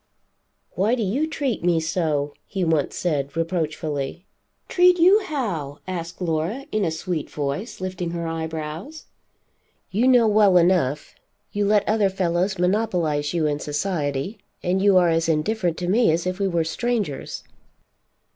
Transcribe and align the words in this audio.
"Why 0.71 0.95
do 0.95 1.03
you 1.03 1.27
treat 1.29 1.63
me 1.63 1.79
so?" 1.79 2.33
he 2.47 2.63
once 2.63 2.95
said, 2.95 3.37
reproachfully. 3.37 4.25
"Treat 4.67 4.97
you 4.97 5.19
how?" 5.23 5.77
asked 5.87 6.19
Laura 6.19 6.65
in 6.71 6.83
a 6.83 6.89
sweet 6.89 7.29
voice, 7.29 7.79
lifting 7.79 8.09
her 8.09 8.25
eyebrows. 8.27 9.05
"You 9.91 10.07
know 10.07 10.27
well 10.27 10.57
enough. 10.57 11.13
You 11.51 11.65
let 11.67 11.87
other 11.87 12.09
fellows 12.09 12.57
monopolize 12.57 13.35
you 13.35 13.45
in 13.45 13.59
society, 13.59 14.39
and 14.63 14.81
you 14.81 14.97
are 14.97 15.09
as 15.09 15.29
indifferent 15.29 15.77
to 15.77 15.87
me 15.87 16.11
as 16.11 16.25
if 16.25 16.39
we 16.39 16.47
were 16.47 16.63
strangers." 16.63 17.43